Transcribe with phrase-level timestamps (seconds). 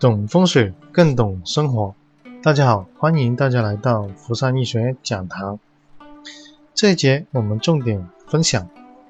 [0.00, 1.94] 懂风水更懂生活，
[2.42, 5.58] 大家好，欢迎大家来到福山易学讲堂。
[6.72, 8.66] 这一节我们重点分享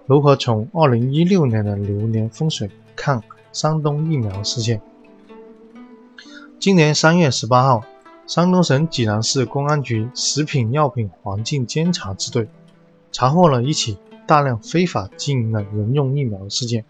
[0.06, 3.22] 如何从2016年的流年风水看
[3.52, 4.82] 山东疫苗事件。
[6.58, 7.84] 今年3月18号，
[8.26, 12.48] 山东省济南市公安局食品药品环境监察支队
[13.12, 13.96] 查获了一起
[14.26, 16.84] 大量非法经营的人用疫苗事件。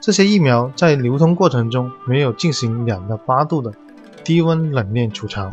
[0.00, 3.72] 这些疫苗在流通过程中没有进行两到八度的
[4.24, 5.52] 低温冷链储藏，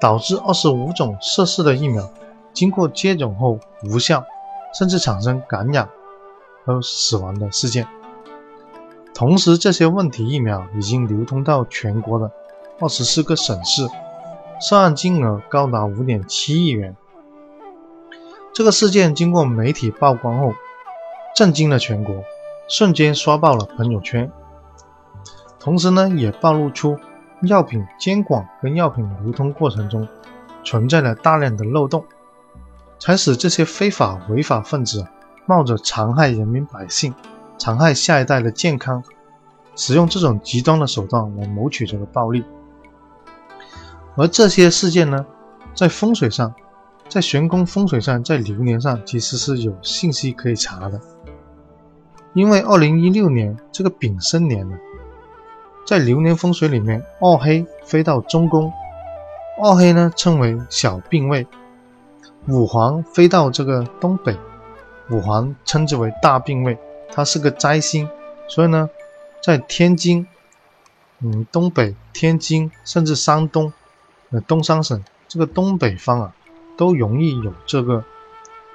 [0.00, 2.08] 导致二十五种涉事的疫苗
[2.52, 4.24] 经过接种后无效，
[4.78, 5.88] 甚至产生感染
[6.64, 7.86] 和死亡的事件。
[9.14, 12.30] 同时，这些问题疫苗已经流通到全国的
[12.80, 13.86] 二十四个省市，
[14.60, 16.96] 涉案金额高达五点七亿元。
[18.54, 20.54] 这个事件经过媒体曝光后，
[21.34, 22.22] 震惊了全国。
[22.68, 24.30] 瞬间刷爆了朋友圈，
[25.58, 26.98] 同时呢，也暴露出
[27.42, 30.08] 药品监管跟药品流通过程中
[30.64, 32.04] 存在了大量的漏洞，
[32.98, 35.06] 才使这些非法违法分子
[35.44, 37.14] 冒着残害人民百姓、
[37.58, 39.02] 残害下一代的健康，
[39.76, 42.44] 使用这种极端的手段来谋取这个暴利。
[44.16, 45.26] 而这些事件呢，
[45.74, 46.54] 在风水上，
[47.08, 51.00] 在玄宫风水上，在流年上，其实是有信息可以查的。
[52.34, 54.78] 因为二零一六年这个丙申年呢，
[55.86, 58.72] 在流年风水里面，二黑飞到中宫，
[59.62, 61.44] 二黑呢称为小病位；
[62.48, 64.34] 五黄飞到这个东北，
[65.10, 66.78] 五黄称之为大病位，
[67.10, 68.08] 它是个灾星，
[68.48, 68.88] 所以呢，
[69.42, 70.26] 在天津、
[71.20, 73.72] 嗯东北、天津甚至山东、
[74.30, 76.34] 呃东三省这个东北方啊，
[76.78, 78.02] 都容易有这个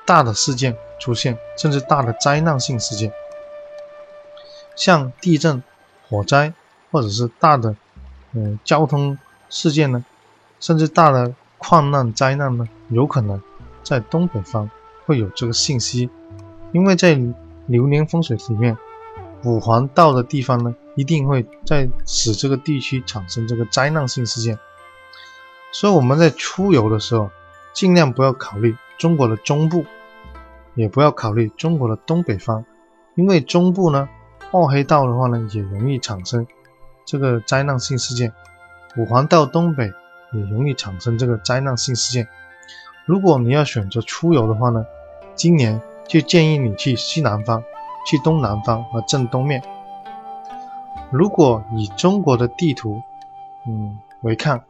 [0.06, 3.12] 大的事件出现，甚至大的灾难性事件。
[4.78, 5.62] 像地震、
[6.08, 6.54] 火灾，
[6.92, 7.76] 或者是大的，
[8.34, 9.18] 嗯，交通
[9.50, 10.06] 事件呢，
[10.60, 13.42] 甚至大的矿难灾难呢，有可能
[13.84, 14.70] 在东北方
[15.06, 16.10] 会有这个信息，
[16.72, 17.20] 因为在
[17.66, 18.78] 流年风水里面，
[19.44, 24.60] 五环到的地方呢，一定会在使这个地区产生这个灾难性事件，
[25.72, 27.32] 所以我们在出游的时候，
[27.74, 29.86] 尽量不要考虑中国的中部，
[30.76, 32.64] 也不要考虑中国的东北方，
[33.16, 34.08] 因为中部呢。
[34.52, 36.48] 二黑道的话呢，也容易产生
[37.06, 38.30] 这个灾难性事件；
[38.98, 39.92] 五黄道东北
[40.32, 42.28] 也容易产生这个灾难性事件。
[43.06, 44.86] 如果你要选择出游的话呢，
[45.36, 47.62] 今年就建议你去西南方、
[48.06, 49.62] 去东南方和正东面。
[51.12, 53.02] 如果以中国的地图，
[53.68, 54.64] 嗯为看，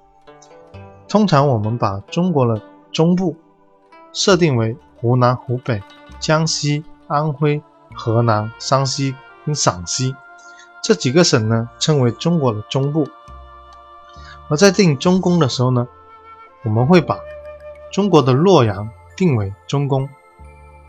[1.07, 2.61] 通常我们把中国的
[2.91, 3.35] 中部
[4.11, 5.81] 设定为湖南、湖北、
[6.19, 7.61] 江西、安徽、
[7.93, 9.15] 河南、山西。
[9.47, 10.13] 跟陕西
[10.83, 13.07] 这几个省呢，称为中国的中部。
[14.49, 15.87] 而在定中宫的时候呢，
[16.63, 17.17] 我们会把
[17.91, 20.07] 中国的洛阳定为中宫。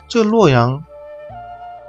[0.09, 0.85] 这个洛阳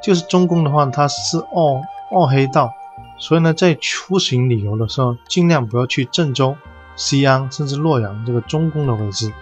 [0.02, 1.82] 就是中宫的话，它是二
[2.12, 2.72] 二黑道，
[3.18, 6.56] 所以呢，在出行旅游的时候，尽量不要去郑州、
[6.96, 9.34] 西安甚至洛阳这个中宫的位置，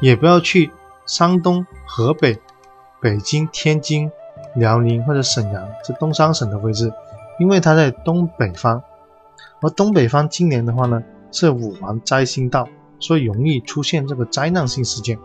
[0.00, 0.72] 也不要去
[1.06, 2.40] 山东、河北、
[3.00, 4.10] 北京、天津。
[4.56, 6.92] 辽宁或者沈阳这东三省的位置，
[7.38, 8.82] 因为它在东北方，
[9.60, 12.66] 而东北方今年的话呢是五黄灾星道，
[12.98, 15.18] 所以容易出现这个灾难性事件。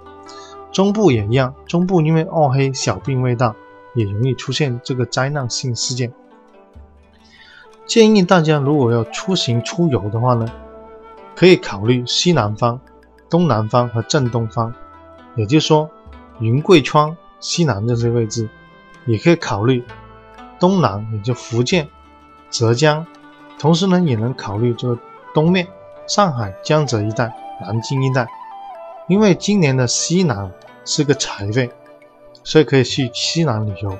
[0.71, 3.55] 中部也一样，中部因为二黑小病未到，
[3.95, 6.13] 也容易出现这个灾难性事件。
[7.85, 10.45] 建议大家如果要出行出游的话呢，
[11.35, 12.79] 可以考虑西南方、
[13.29, 14.73] 东南方和正东方，
[15.35, 15.89] 也就是说
[16.39, 18.49] 云贵川西南这些位置。
[19.05, 19.83] 也可以考虑
[20.59, 21.87] 东南，也就福建、
[22.49, 23.05] 浙江，
[23.57, 24.97] 同时呢，也能考虑这个
[25.33, 25.67] 东面，
[26.07, 28.27] 上海、江浙一带、南京一带，
[29.07, 30.51] 因为今年的西南
[30.85, 31.71] 是个财位，
[32.43, 33.97] 所以可以去西南旅游。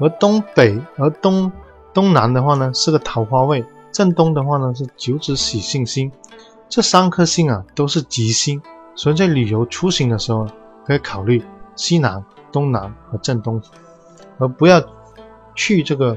[0.00, 1.52] 而东北、而东
[1.92, 6.10] 东南的话呢，是个桃花位，正东的话呢是九子喜庆星，
[6.68, 8.60] 这三颗星啊都是吉星，
[8.96, 10.48] 所以在旅游出行的时候，
[10.84, 11.44] 可以考虑
[11.76, 13.62] 西南、东南和正东。
[14.38, 14.82] 而不要
[15.54, 16.16] 去这个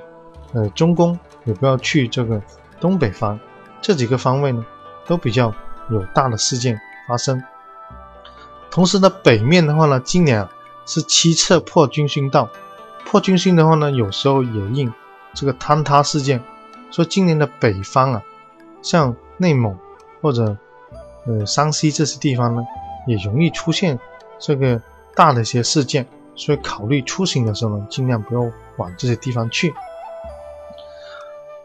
[0.53, 2.41] 呃中宫，也不要去这个
[2.79, 3.39] 东北方，
[3.81, 4.65] 这几个方位呢，
[5.05, 5.53] 都比较
[5.89, 7.43] 有大的事件发生。
[8.69, 10.51] 同时呢，北面的话呢，今年啊
[10.85, 12.49] 是七测破军星道，
[13.05, 14.93] 破军星的话呢，有时候也应
[15.33, 16.43] 这个坍塌事件。
[16.89, 18.21] 说今年的北方啊，
[18.81, 19.77] 像内蒙
[20.21, 20.55] 或者
[21.25, 22.63] 呃山西这些地方呢，
[23.05, 23.99] 也容易出现
[24.39, 24.81] 这个
[25.13, 26.07] 大的一些事件。
[26.37, 29.73] 所以考虑出行的时候呢，尽量不要往这些地方去。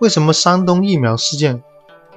[0.01, 1.63] 为什么山东疫苗事件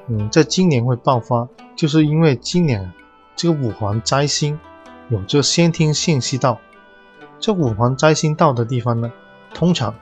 [0.07, 2.91] 嗯，在今年会爆发，就是因为今年
[3.35, 4.59] 这个五黄摘星
[5.09, 6.59] 有这先天信息道，
[7.39, 9.11] 这五黄摘星到的地方呢，
[9.53, 9.93] 通常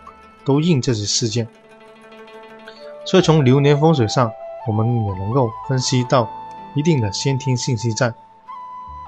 [0.46, 1.48] 都应这些事件，
[3.04, 4.32] 所以从流年风水上，
[4.68, 6.30] 我们也能够分析到
[6.76, 8.14] 一定的先天信息在，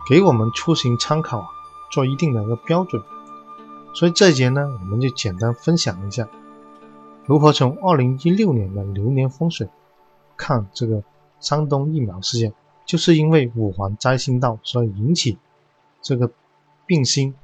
[0.10, 1.46] 给我们出行参考，
[1.92, 3.02] 做一定的一个标准。
[3.96, 6.28] 所以这一节呢，我们就简单分享一下，
[7.26, 9.70] 如何从二零一六年的流年风水
[10.36, 11.02] 看这个
[11.40, 12.54] 山东疫苗事件，
[12.86, 15.38] 就是因为五黄摘星到，所以引起
[16.02, 16.30] 这个
[16.86, 17.36] 病星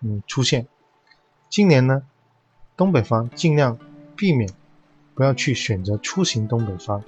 [0.00, 0.68] 嗯出现。
[1.48, 2.04] 今年呢，
[2.76, 3.76] 东北方尽量
[4.14, 4.48] 避免
[5.16, 7.02] 不要去选择出行东北方。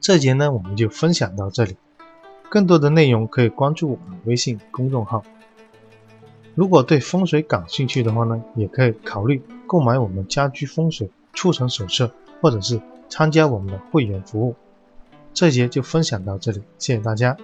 [0.00, 1.78] 这节呢，我们就分享到这里，
[2.50, 5.24] 更多的内容可以关注我们微信公众号。
[6.54, 12.10] 如果对风水感兴趣的话呢，也可以考虑购买我们家居风水促成手册，
[12.40, 14.54] 或者是参加我们的会员服务。
[15.32, 17.36] 这节就分享到这里，谢谢大家。